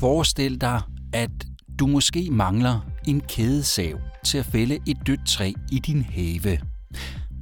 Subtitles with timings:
[0.00, 0.80] Forestil dig,
[1.12, 1.30] at
[1.78, 6.58] du måske mangler en kædesav til at fælde et dødt træ i din have.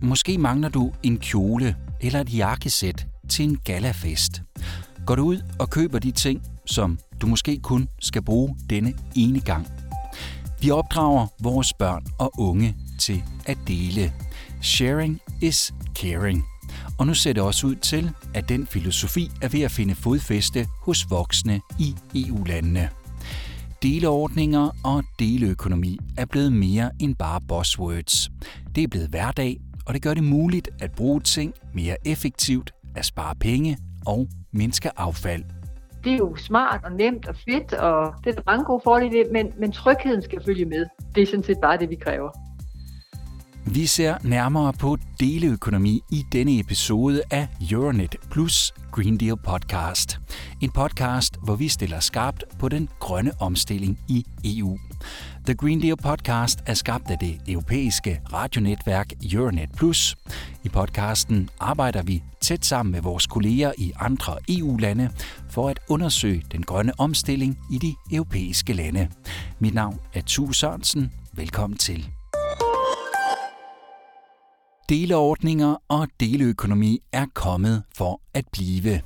[0.03, 4.43] Måske mangler du en kjole eller et jakkesæt til en galafest.
[5.07, 9.41] Går du ud og køber de ting, som du måske kun skal bruge denne ene
[9.41, 9.67] gang.
[10.61, 14.13] Vi opdrager vores børn og unge til at dele.
[14.63, 16.54] Sharing is caring.
[16.99, 20.67] Og nu ser det også ud til, at den filosofi er ved at finde fodfæste
[20.81, 22.89] hos voksne i EU-landene.
[23.83, 28.31] Deleordninger og deleøkonomi er blevet mere end bare buzzwords.
[28.75, 33.05] Det er blevet hverdag, og det gør det muligt at bruge ting mere effektivt, at
[33.05, 35.45] spare penge og mindske affald.
[36.05, 39.25] Det er jo smart og nemt og fedt, og det er der mange gode fordele
[39.33, 40.87] men, men trygheden skal følge med.
[41.15, 42.44] Det er sådan set bare det, vi kræver.
[43.67, 50.21] Vi ser nærmere på deleøkonomi i denne episode af Euronet Plus Green Deal Podcast.
[50.61, 54.79] En podcast, hvor vi stiller skarpt på den grønne omstilling i EU.
[55.45, 60.17] The Green Deal Podcast er skabt af det europæiske radionetværk Euronet Plus.
[60.65, 65.11] I podcasten arbejder vi tæt sammen med vores kolleger i andre EU-lande
[65.51, 69.09] for at undersøge den grønne omstilling i de europæiske lande.
[69.59, 71.13] Mit navn er Tue Sørensen.
[71.33, 72.11] Velkommen til.
[74.89, 79.01] Deleordninger og deleøkonomi er kommet for at blive.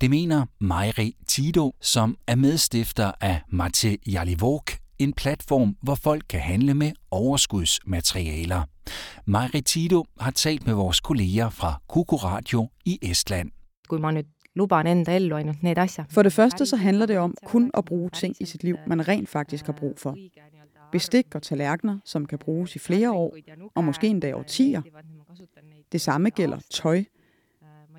[0.00, 6.40] Det mener Majri Tido, som er medstifter af Mate Jalivok, en platform, hvor folk kan
[6.40, 8.62] handle med overskudsmaterialer.
[9.26, 13.50] Majri Tido har talt med vores kolleger fra Kuku Radio i Estland.
[13.88, 16.04] Kui ma nüüd luban enda ellu ainult need asjad.
[16.10, 19.08] For det første så handler det om kun at bruge ting i sit liv, man
[19.08, 20.16] rent faktisk har brug for.
[20.92, 23.36] Bestik og tallerkener, som kan bruges i flere år,
[23.74, 24.82] og måske endda årtier.
[25.94, 27.04] Det samme gælder tøj.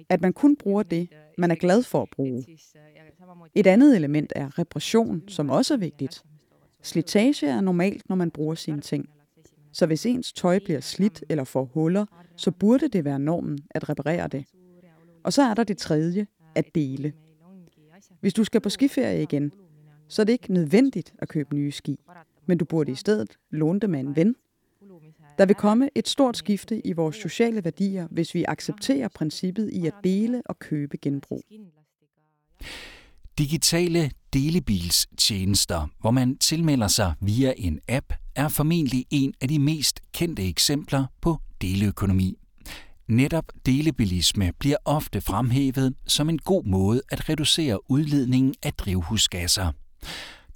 [0.09, 2.45] At man kun bruger det, man er glad for at bruge.
[3.55, 6.23] Et andet element er reparation, som også er vigtigt.
[6.81, 9.09] Slitage er normalt, når man bruger sine ting.
[9.71, 12.05] Så hvis ens tøj bliver slidt eller får huller,
[12.35, 14.45] så burde det være normen at reparere det.
[15.23, 17.13] Og så er der det tredje, at dele.
[18.19, 19.51] Hvis du skal på skiferie igen,
[20.07, 21.99] så er det ikke nødvendigt at købe nye ski,
[22.45, 24.35] men du burde i stedet låne dem af en ven.
[25.37, 29.87] Der vil komme et stort skifte i vores sociale værdier, hvis vi accepterer princippet i
[29.87, 31.41] at dele og købe genbrug.
[33.37, 39.99] Digitale delebilstjenester, hvor man tilmelder sig via en app, er formentlig en af de mest
[40.13, 42.37] kendte eksempler på deleøkonomi.
[43.07, 49.71] Netop delebilisme bliver ofte fremhævet som en god måde at reducere udledningen af drivhusgasser.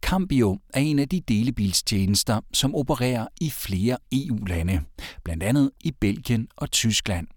[0.02, 4.82] Cambio er en af de delebilstjenester, som opererer i flere EU-lande,
[5.24, 7.28] blandt andet i Belgien og Tyskland.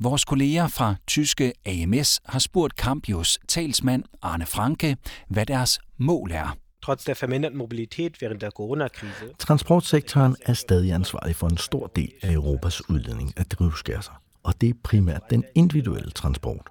[0.00, 4.96] Vores kolleger fra tyske AMS har spurgt Cambios talsmand Arne Franke,
[5.28, 6.56] hvad deres mål er.
[6.82, 9.34] Trotz der verminderten Mobilität während der Corona-Krise.
[9.38, 14.68] Transportsektoren er stadig ansvarlig for en stor del af Europas udledning af drivhusgasser, og det
[14.68, 16.70] er primært den individuelle transport.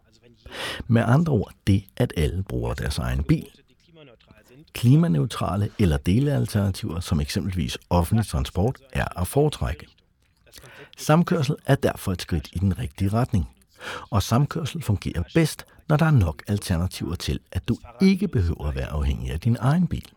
[0.88, 3.61] Med andre ord det, at alle bruger deres egen bil.
[4.74, 9.88] Klimaneutrale eller delealternativer, som eksempelvis offentlig transport, er at foretrække.
[10.98, 13.50] Samkørsel er derfor et skridt i den rigtige retning.
[14.10, 18.76] Og samkørsel fungerer bedst, når der er nok alternativer til, at du ikke behøver at
[18.76, 20.12] være afhængig af din egen bil.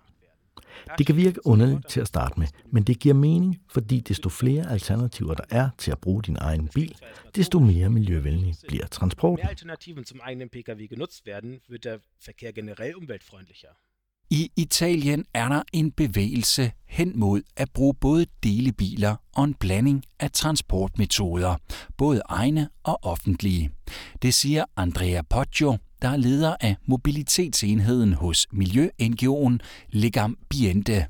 [0.98, 4.70] Det kan virke underligt til at starte med, men det giver mening, fordi desto flere
[4.70, 6.96] alternativer der er til at bruge din egen bil,
[7.34, 9.48] desto mere miljøvenlig bliver transporten.
[9.48, 13.68] Alternativen zum eigenen Pkw genutzt werden, wird der Verkehr generell umweltfreundlicher.
[14.30, 20.04] I Italien er der en bevægelse hen mod at bruge både delebiler og en blanding
[20.20, 21.56] af transportmetoder,
[21.96, 23.70] både egne og offentlige.
[24.22, 29.58] Det siger Andrea Poggio, der er leder af mobilitetsenheden hos miljø-NGO'en
[29.90, 31.06] Legambiente.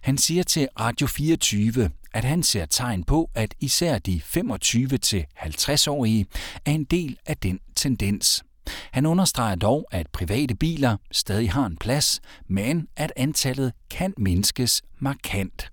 [0.00, 6.26] Han siger til Radio 24, at han ser tegn på, at især de 25-50-årige
[6.66, 8.42] er en del af den tendens.
[8.92, 14.82] Han understreger dog, at private biler stadig har en plads, men at antallet kan mindskes
[14.98, 15.70] markant.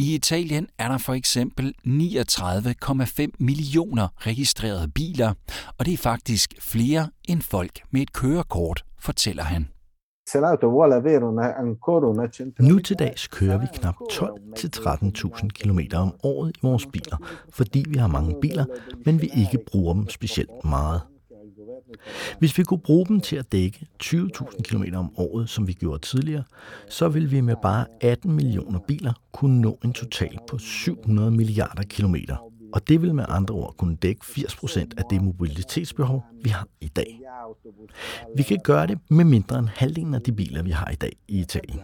[0.00, 5.32] I Italien er der for eksempel 39,5 millioner registrerede biler,
[5.78, 9.68] og det er faktisk flere end folk med et kørekort, fortæller han.
[12.60, 17.16] Nu til dags kører vi knap 12-13.000 km om året i vores biler,
[17.50, 18.64] fordi vi har mange biler,
[19.04, 21.00] men vi ikke bruger dem specielt meget.
[22.38, 25.98] Hvis vi kunne bruge dem til at dække 20.000 km om året, som vi gjorde
[25.98, 26.44] tidligere,
[26.88, 31.82] så ville vi med bare 18 millioner biler kunne nå en total på 700 milliarder
[31.82, 32.36] kilometer.
[32.72, 36.88] Og det vil med andre ord kunne dække 80% af det mobilitetsbehov, vi har i
[36.88, 37.20] dag.
[38.36, 41.12] Vi kan gøre det med mindre end halvdelen af de biler, vi har i dag
[41.28, 41.80] i Italien.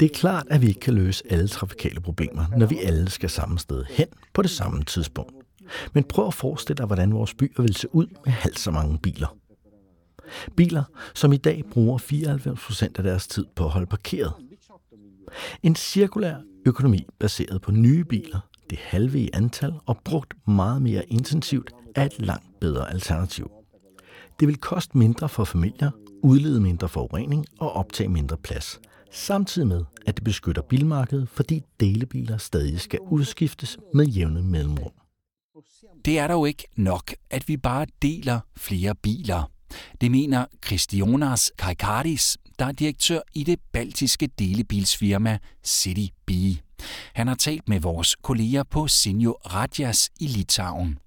[0.00, 3.30] Det er klart, at vi ikke kan løse alle trafikale problemer, når vi alle skal
[3.30, 5.43] samme sted hen på det samme tidspunkt.
[5.92, 8.98] Men prøv at forestille dig, hvordan vores byer vil se ud med halvt så mange
[8.98, 9.36] biler.
[10.56, 10.84] Biler,
[11.14, 14.32] som i dag bruger 94% af deres tid på at holde parkeret.
[15.62, 18.40] En cirkulær økonomi baseret på nye biler,
[18.70, 23.50] det halve i antal og brugt meget mere intensivt, er et langt bedre alternativ.
[24.40, 25.90] Det vil koste mindre for familier,
[26.22, 28.80] udlede mindre forurening og optage mindre plads,
[29.12, 34.92] samtidig med, at det beskytter bilmarkedet, fordi delebiler stadig skal udskiftes med jævne mellemrum.
[36.04, 39.50] Det er dog ikke nok, at vi bare deler flere biler.
[40.00, 46.30] Det mener Christionas Kaikardis, der er direktør i det baltiske delebilsfirma City B.
[47.14, 50.98] Han har talt med vores kolleger på Sinjo Radjas i Litauen.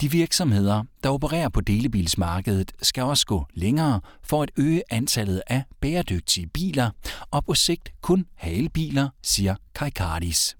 [0.00, 5.62] De virksomheder, der opererer på delebilsmarkedet, skal også gå længere for at øge antallet af
[5.80, 6.90] bæredygtige biler,
[7.30, 10.56] og på sigt kun halebiler, siger Kaikardis.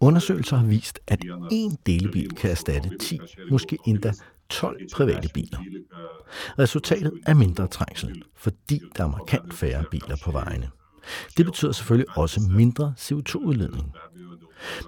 [0.00, 3.20] Undersøgelser har vist, at én delebil kan erstatte 10,
[3.50, 4.12] måske endda
[4.48, 5.58] 12 private biler.
[6.58, 10.70] Resultatet er mindre trængsel, fordi der er markant færre biler på vejene.
[11.36, 13.92] Det betyder selvfølgelig også mindre CO2-udledning.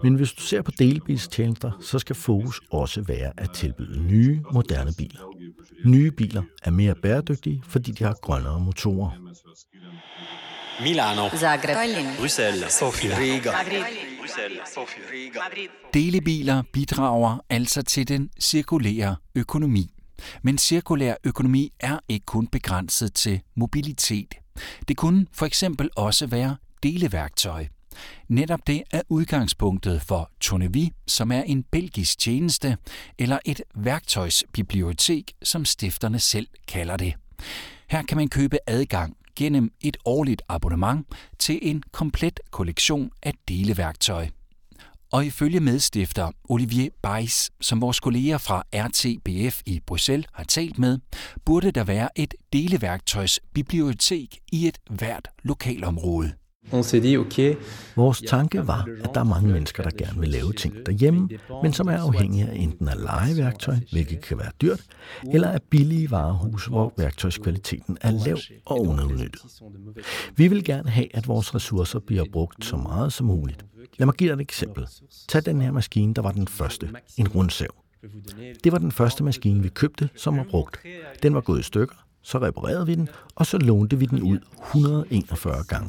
[0.03, 4.91] Men hvis du ser på delebilstjenester, så skal fokus også være at tilbyde nye, moderne
[4.99, 5.21] biler.
[5.85, 9.11] Nye biler er mere bæredygtige, fordi de har grønnere motorer.
[10.83, 11.77] Milano, Zagreb,
[12.19, 13.53] Bruxelles, Sofia, Riga.
[15.95, 19.91] Delebiler bidrager altså til den cirkulære økonomi.
[20.43, 24.35] Men cirkulær økonomi er ikke kun begrænset til mobilitet.
[24.89, 27.67] Det kunne for eksempel også være deleværktøj.
[28.29, 32.77] Netop det er udgangspunktet for Tonevi, som er en belgisk tjeneste,
[33.19, 37.15] eller et værktøjsbibliotek, som stifterne selv kalder det.
[37.91, 41.07] Her kan man købe adgang gennem et årligt abonnement
[41.39, 44.29] til en komplet kollektion af deleværktøj.
[45.13, 50.99] Og ifølge medstifter Olivier Beis, som vores kolleger fra RTBF i Bruxelles har talt med,
[51.45, 56.33] burde der være et deleværktøjsbibliotek i et hvert lokalområde.
[57.97, 61.29] Vores tanke var, at der er mange mennesker, der gerne vil lave ting derhjemme,
[61.63, 64.81] men som er afhængige af enten af legeværktøj, hvilket kan være dyrt,
[65.33, 69.41] eller af billige varehus, hvor værktøjskvaliteten er lav og underudnyttet.
[70.37, 73.65] Vi vil gerne have, at vores ressourcer bliver brugt så meget som muligt.
[73.99, 74.87] Lad mig give dig et eksempel.
[75.29, 76.89] Tag den her maskine, der var den første.
[77.17, 77.75] En rundsav.
[78.65, 80.81] Det var den første maskine, vi købte, som var brugt.
[81.23, 84.39] Den var gået i stykker, så reparerede vi den, og så lånte vi den ud
[84.67, 85.89] 141 gange.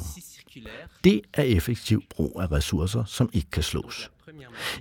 [1.04, 4.12] Det er effektiv brug af ressourcer, som ikke kan slås.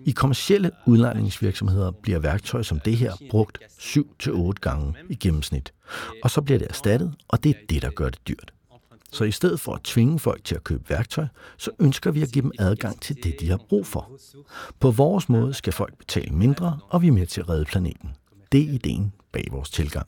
[0.04, 5.72] I kommersielle udlejningsvirksomheder bliver værktøj som det her brugt 7-8 gange i gennemsnit,
[6.22, 8.52] og så bliver det erstattet, og det er det, der gør det dyrt.
[9.12, 11.26] Så i stedet for at tvinge folk til at købe værktøj,
[11.58, 14.10] så ønsker vi at give dem adgang til det, de har brug for.
[14.80, 18.10] På vores måde skal folk betale mindre, og vi er med til at redde planeten.
[18.52, 20.06] Det er ideen bag vores tilgang.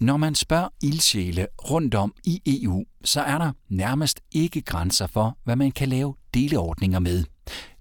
[0.00, 5.38] Når man spørger ildsjæle rundt om i EU, så er der nærmest ikke grænser for,
[5.44, 7.24] hvad man kan lave deleordninger med.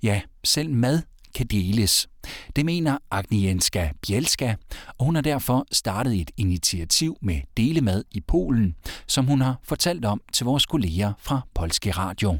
[0.04, 1.02] Ja, selv mad
[1.36, 2.08] kan deles.
[2.56, 4.56] Det mener Agnieszka Bielska,
[4.98, 8.76] og hun har derfor startet et initiativ med delemad i Polen,
[9.08, 12.38] som hun har fortalt om til vores kolleger fra Polske Radio.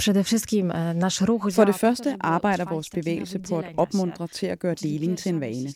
[0.00, 5.40] For det første arbejder vores bevægelse på at opmuntre til at gøre deling til en
[5.40, 5.68] vane.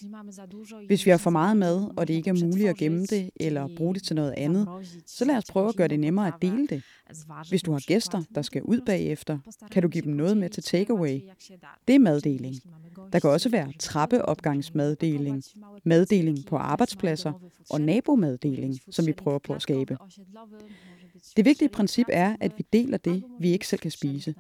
[0.86, 3.68] Hvis vi har for meget mad, og det ikke er muligt at gemme det eller
[3.76, 4.68] bruge det til noget andet,
[5.06, 6.82] så lad os prøve at gøre det nemmere at dele det.
[7.48, 9.38] Hvis du har gæster, der skal ud bagefter,
[9.70, 11.20] kan du give dem noget med til takeaway.
[11.88, 12.56] Det er maddeling.
[13.12, 15.42] Der kan også være trappeopgangsmaddeling,
[15.84, 17.32] maddeling på arbejdspladser
[17.70, 19.96] og nabomaddeling, som vi prøver på at skabe.
[21.36, 24.34] Det vigtige princip er, at vi deler det, vi ikke selv kan spise.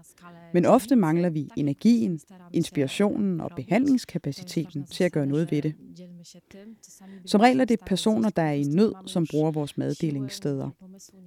[0.54, 2.20] Men ofte mangler vi energien,
[2.52, 5.74] inspirationen og behandlingskapaciteten til at gøre noget ved det.
[7.26, 10.70] Som regel er det personer, der er i nød, som bruger vores maddelingssteder.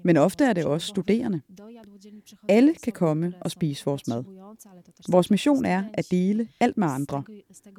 [0.04, 1.42] Men ofte er det også studerende.
[2.50, 4.24] Alle kan komme og spise vores mad.
[5.10, 7.24] Vores mission er at dele alt med andre.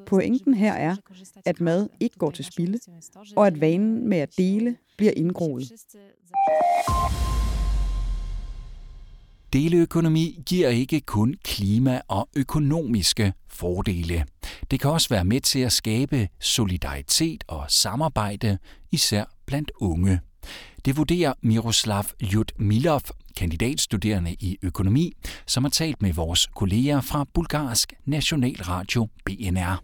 [0.06, 0.96] Pointen her er,
[1.44, 2.78] at mad ikke går til spilde,
[3.36, 5.72] og at vanen med at dele bliver indgroet.
[9.52, 14.24] Deleøkonomi giver ikke kun klima- og økonomiske fordele.
[14.70, 18.58] Det kan også være med til at skabe solidaritet og samarbejde,
[18.92, 20.20] især blandt unge.
[20.84, 23.00] Det vurderer Miroslav Ljudmilov,
[23.38, 25.12] kandidatstuderende i økonomi,
[25.46, 29.74] som har talt med vores kolleger fra Bulgarsk Nationalradio BNR.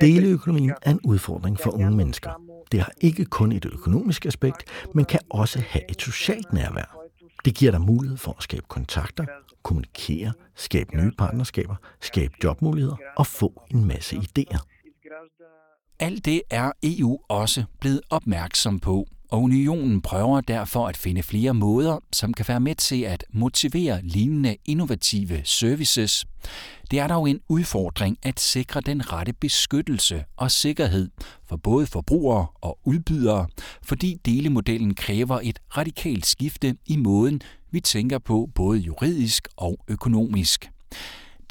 [0.00, 2.30] Deleøkonomien er en udfordring for unge mennesker.
[2.72, 6.98] Det har ikke kun et økonomisk aspekt, men kan også have et socialt nærvær.
[7.44, 9.24] Det giver dig mulighed for at skabe kontakter,
[9.62, 14.58] kommunikere, skabe nye partnerskaber, skabe jobmuligheder og få en masse idéer.
[16.00, 21.54] Alt det er EU også blevet opmærksom på, og unionen prøver derfor at finde flere
[21.54, 26.26] måder, som kan være med til at motivere lignende innovative services.
[26.90, 31.10] Det er dog en udfordring at sikre den rette beskyttelse og sikkerhed
[31.48, 33.46] for både forbrugere og udbydere,
[33.82, 40.70] fordi delemodellen kræver et radikalt skifte i måden, vi tænker på både juridisk og økonomisk.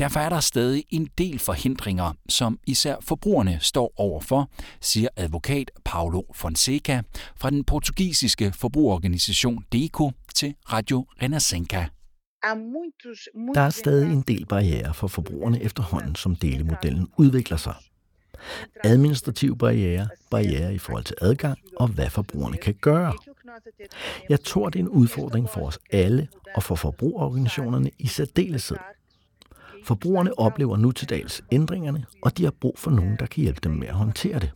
[0.01, 6.21] Derfor er der stadig en del forhindringer, som især forbrugerne står overfor, siger advokat Paulo
[6.33, 7.01] Fonseca
[7.35, 11.85] fra den portugisiske forbrugerorganisation DECO til Radio Renascença.
[13.53, 17.75] Der er stadig en del barriere for forbrugerne efterhånden, som delemodellen udvikler sig.
[18.83, 23.13] Administrative barriere, barriere i forhold til adgang og hvad forbrugerne kan gøre.
[24.29, 28.77] Jeg tror, det er en udfordring for os alle og for forbrugerorganisationerne i særdeleshed.
[29.85, 33.59] Forbrugerne oplever nu til dags ændringerne, og de har brug for nogen, der kan hjælpe
[33.63, 34.51] dem med at håndtere det.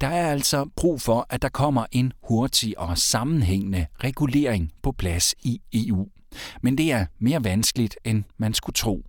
[0.00, 5.34] Der er altså brug for, at der kommer en hurtig og sammenhængende regulering på plads
[5.42, 6.08] i EU.
[6.62, 9.04] Men det er mere vanskeligt, end man skulle tro.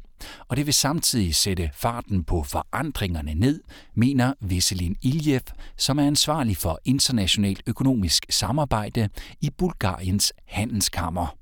[0.48, 3.62] Og det vil samtidig sætte farten på forandringerne ned,
[3.96, 5.42] mener Veselin Iljev,
[5.78, 9.10] som er ansvarlig for internationalt økonomisk samarbejde
[9.42, 11.39] i Bulgariens handelskammer.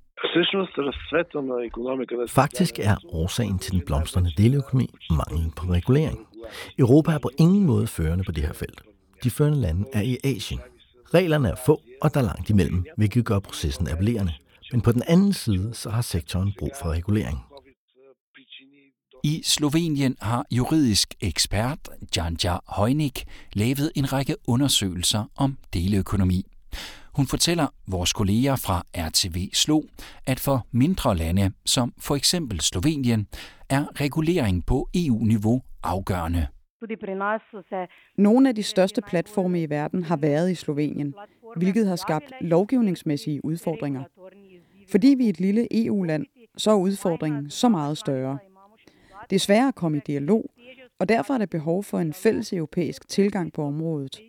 [2.27, 6.27] Faktisk er årsagen til den blomstrende deleøkonomi manglen på regulering.
[6.79, 8.81] Europa er på ingen måde førende på det her felt.
[9.24, 10.59] De førende lande er i Asien.
[11.13, 14.33] Reglerne er få, og der er langt imellem, hvilket gør processen appellerende.
[14.71, 17.38] Men på den anden side, så har sektoren brug for regulering.
[19.24, 21.79] I Slovenien har juridisk ekspert
[22.17, 26.45] Janja Hojnik lavet en række undersøgelser om deleøkonomi.
[27.15, 29.81] Hun fortæller vores kolleger fra RTV Slo,
[30.25, 33.27] at for mindre lande, som for eksempel Slovenien,
[33.69, 36.48] er regulering på EU-niveau afgørende.
[38.17, 41.13] Nogle af de største platforme i verden har været i Slovenien,
[41.55, 44.03] hvilket har skabt lovgivningsmæssige udfordringer.
[44.91, 46.25] Fordi vi er et lille EU-land,
[46.57, 48.38] så er udfordringen så meget større.
[49.29, 50.51] Det er svært at komme i dialog,
[51.00, 54.19] og derfor er der behov for en fælles europæisk tilgang på området.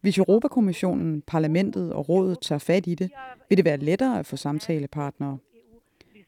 [0.00, 3.10] Hvis Europakommissionen, parlamentet og rådet tager fat i det,
[3.48, 5.38] vil det være lettere at få samtalepartnere.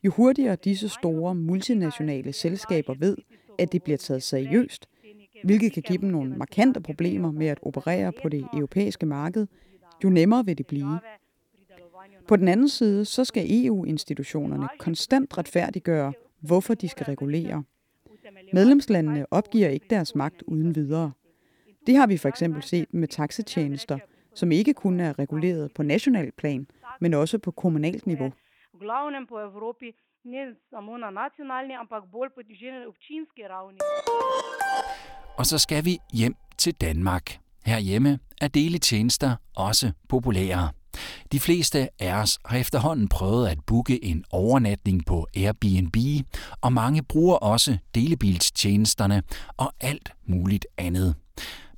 [0.05, 3.17] Jo hurtigere disse store multinationale selskaber ved,
[3.59, 4.89] at det bliver taget seriøst,
[5.45, 9.47] hvilket kan give dem nogle markante problemer med at operere på det europæiske marked,
[10.05, 11.01] jo nemmere vil det blive.
[12.29, 17.63] På den anden side, så skal EU-institutionerne konstant retfærdiggøre, hvorfor de skal regulere.
[18.53, 21.13] Medlemslandene opgiver ikke deres magt uden videre.
[21.87, 23.99] Det har vi for eksempel set med taxetjenester,
[24.35, 26.67] som ikke kun er reguleret på national plan,
[27.01, 28.33] men også på kommunalt niveau.
[35.39, 37.39] Og så skal vi hjem til Danmark.
[37.67, 40.71] Herhjemme er deletjenester også populære.
[41.33, 45.97] De fleste af os har efterhånden prøvet at booke en overnatning på Airbnb,
[46.61, 49.23] og mange bruger også delebilstjenesterne
[49.57, 51.15] og alt muligt andet.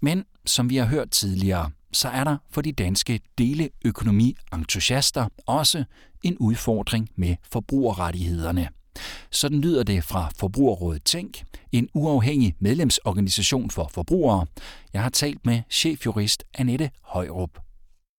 [0.00, 5.85] Men som vi har hørt tidligere, så er der for de danske deleøkonomi-entusiaster også
[6.23, 8.68] en udfordring med forbrugerrettighederne.
[9.30, 11.42] Sådan lyder det fra Forbrugerrådet Tænk,
[11.73, 14.47] en uafhængig medlemsorganisation for forbrugere.
[14.92, 17.59] Jeg har talt med chefjurist Annette Højrup.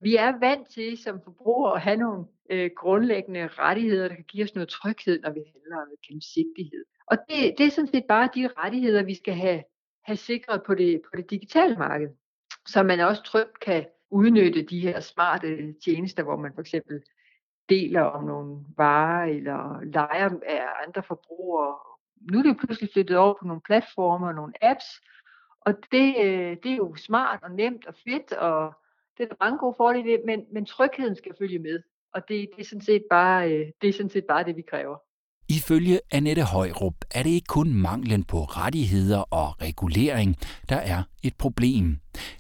[0.02, 4.44] Vi er vant til som forbrugere at have nogle øh, grundlæggende rettigheder, der kan give
[4.44, 6.84] os noget tryghed, når vi handler med gennemsigtighed.
[7.12, 9.64] Og det, det er sådan set bare de rettigheder, vi skal have
[10.06, 12.10] have sikret på det, på det digitale marked,
[12.68, 17.02] så man også trygt kan udnytte de her smarte tjenester, hvor man for eksempel
[17.70, 21.76] deler om nogle varer eller leger af andre forbrugere.
[22.32, 24.86] Nu er det pludselig flyttet over på nogle platformer og nogle apps,
[25.62, 28.74] og det, øh, det er jo smart og nemt og fedt, og
[29.18, 31.84] det er der mange gode fordele men, men trygheden skal følge med.
[32.14, 34.62] Og det, det, er sådan set bare, øh, det er sådan set bare det, vi
[34.62, 34.98] kræver.
[35.58, 40.36] Ifølge Annette Højrup er det ikke kun manglen på rettigheder og regulering,
[40.70, 41.86] der er et problem.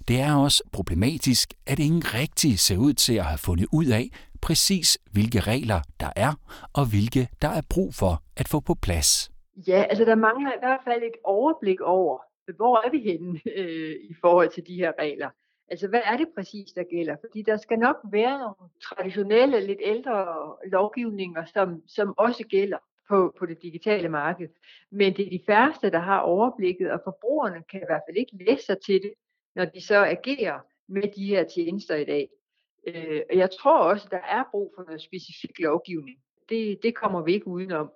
[0.07, 4.05] Det er også problematisk, at ingen rigtig ser ud til at have fundet ud af
[4.41, 6.33] præcis, hvilke regler der er,
[6.73, 9.31] og hvilke der er brug for at få på plads.
[9.67, 12.17] Ja, altså der mangler i hvert fald et overblik over,
[12.55, 15.29] hvor er vi henne øh, i forhold til de her regler.
[15.71, 17.15] Altså, hvad er det præcis, der gælder?
[17.25, 20.25] Fordi der skal nok være nogle traditionelle, lidt ældre
[20.71, 22.77] lovgivninger, som, som også gælder
[23.09, 24.49] på, på det digitale marked.
[24.91, 28.45] Men det er de færreste, der har overblikket, og forbrugerne kan i hvert fald ikke
[28.45, 29.13] læse sig til det,
[29.55, 32.29] når de så agerer med de her tjenester i dag.
[32.87, 36.17] Øh, og jeg tror også, der er brug for noget specifik lovgivning.
[36.49, 37.91] Det, det kommer vi ikke udenom.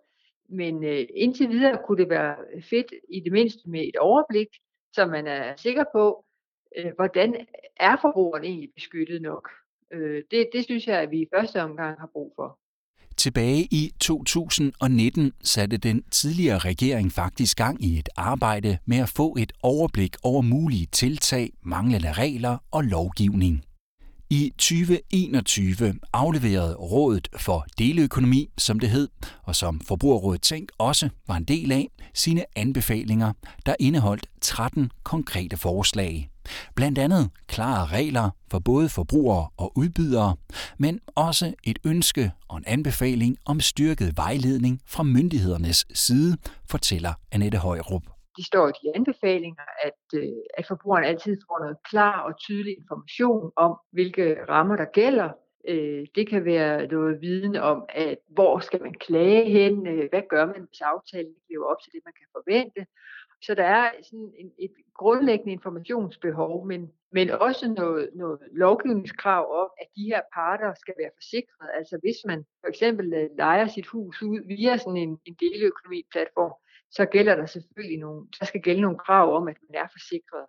[0.50, 2.36] Men øh, indtil videre kunne det være
[2.70, 4.48] fedt, i det mindste med et overblik,
[4.94, 6.26] så man er sikker på,
[6.78, 7.48] øh, hvordan
[7.80, 9.50] er forbrugeren egentlig beskyttet nok.
[9.92, 12.60] Øh, det, det synes jeg, at vi i første omgang har brug for.
[13.18, 19.36] Tilbage i 2019 satte den tidligere regering faktisk gang i et arbejde med at få
[19.40, 23.64] et overblik over mulige tiltag, manglende regler og lovgivning.
[24.30, 29.08] I 2021 afleverede Rådet for Deleøkonomi, som det hed,
[29.44, 33.34] og som Forbrugerrådet Tænk også var en del af, sine anbefalinger,
[33.66, 36.30] der indeholdt 13 konkrete forslag.
[36.76, 40.36] Blandt andet klare regler for både forbrugere og udbydere,
[40.78, 46.38] men også et ønske og en anbefaling om styrket vejledning fra myndighedernes side,
[46.70, 48.04] fortæller Annette Højrup
[48.38, 52.78] de står i de anbefalinger, at, øh, at forbrugeren altid får noget klar og tydelig
[52.78, 55.30] information om, hvilke rammer der gælder.
[55.68, 60.24] Øh, det kan være noget viden om, at hvor skal man klage hen, øh, hvad
[60.30, 62.82] gør man, hvis aftalen ikke lever op til det, man kan forvente.
[63.42, 69.70] Så der er sådan en, et grundlæggende informationsbehov, men, men også noget, noget lovgivningskrav om,
[69.82, 71.70] at de her parter skal være forsikret.
[71.74, 75.36] Altså hvis man for eksempel øh, lejer leger sit hus ud via sådan en, en
[75.40, 76.54] deleøkonomi-platform,
[76.92, 80.46] så gælder der selvfølgelig nogle, der skal gælde nogle krav om, at man er forsikret.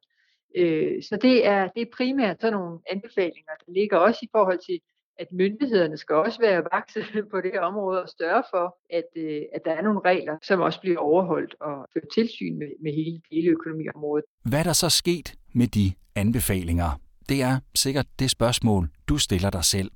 [0.56, 4.58] Øh, så det er, det er primært sådan nogle anbefalinger, der ligger også i forhold
[4.58, 4.80] til,
[5.18, 7.00] at myndighederne skal også være vakse
[7.32, 10.60] på det her område og større for, at, øh, at der er nogle regler, som
[10.60, 14.24] også bliver overholdt og ført tilsyn med, med hele deleøkonomiområdet.
[14.44, 17.00] Hvad er der så sket med de anbefalinger?
[17.28, 19.90] Det er sikkert det spørgsmål, du stiller dig selv.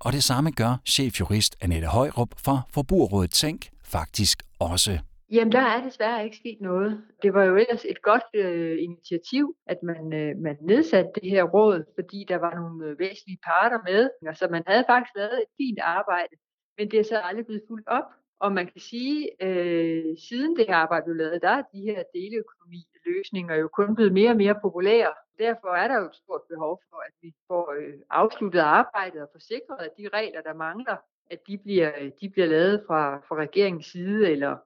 [0.00, 4.98] Og det samme gør chefjurist Annette Højrup fra Forbrugerrådet Tænk faktisk også.
[5.32, 7.04] Jamen, der er desværre ikke sket noget.
[7.22, 11.42] Det var jo ellers et godt øh, initiativ, at man, øh, man nedsatte det her
[11.42, 14.10] råd, fordi der var nogle øh, væsentlige parter med.
[14.34, 16.34] Så man havde faktisk lavet et fint arbejde,
[16.78, 18.08] men det er så aldrig blevet fuldt op.
[18.40, 22.02] Og man kan sige, øh, siden det her arbejde blev lavet, der er de her
[22.14, 25.12] deleøkonomi-løsninger jo kun blevet mere og mere populære.
[25.38, 29.28] Derfor er der jo et stort behov for, at vi får øh, afsluttet arbejdet og
[29.32, 30.96] forsikret, at de regler, der mangler,
[31.30, 34.56] at de bliver, øh, de bliver lavet fra, fra regeringens side, eller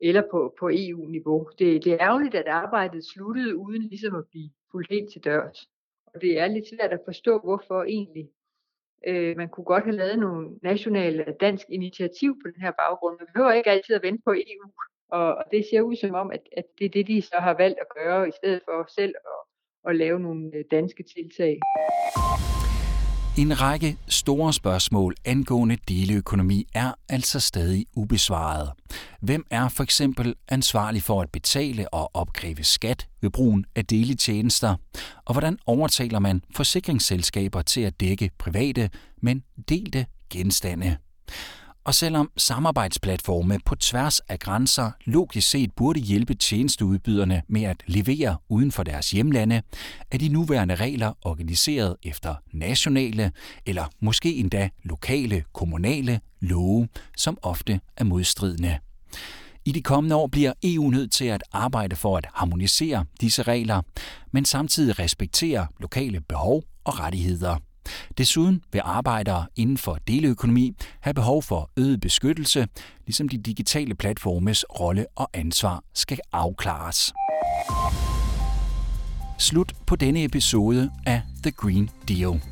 [0.00, 1.48] eller på, på EU-niveau.
[1.58, 5.68] Det, det er ærgerligt, at arbejdet sluttede uden ligesom at blive fuldt helt til dørs.
[6.06, 8.28] Og det er lidt svært at forstå, hvorfor egentlig.
[9.06, 13.18] Øh, man kunne godt have lavet nogle nationale dansk initiativ på den her baggrund.
[13.18, 14.70] Man behøver ikke altid at vente på EU.
[15.08, 17.54] Og, og det ser ud som om, at, at det er det, de så har
[17.54, 21.60] valgt at gøre, i stedet for selv at, at lave nogle øh, danske tiltag.
[23.38, 28.70] En række store spørgsmål angående deleøkonomi er altså stadig ubesvaret.
[29.20, 34.76] Hvem er for eksempel ansvarlig for at betale og opkræve skat ved brugen af deletjenester?
[35.24, 38.90] Og hvordan overtaler man forsikringsselskaber til at dække private,
[39.22, 40.96] men delte genstande?
[41.84, 48.36] Og selvom samarbejdsplatforme på tværs af grænser logisk set burde hjælpe tjenesteudbyderne med at levere
[48.48, 49.62] uden for deres hjemlande,
[50.10, 53.32] er de nuværende regler organiseret efter nationale
[53.66, 58.78] eller måske endda lokale, kommunale love, som ofte er modstridende.
[59.64, 63.82] I de kommende år bliver EU nødt til at arbejde for at harmonisere disse regler,
[64.32, 67.56] men samtidig respektere lokale behov og rettigheder.
[68.18, 72.66] Desuden vil arbejdere inden for deleøkonomi have behov for øget beskyttelse,
[73.06, 77.12] ligesom de digitale platformes rolle og ansvar skal afklares.
[79.38, 82.42] Slut på denne episode af The Green Deal.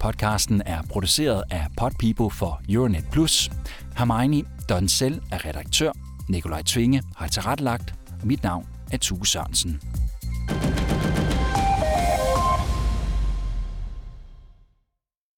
[0.00, 3.50] Podcasten er produceret af Podpeople for Euronet Plus.
[3.96, 5.92] Hermione Donsel er redaktør.
[6.28, 7.94] Nikolaj Tvinge har tilrettelagt.
[8.20, 9.80] Og mit navn er Tue Sørensen.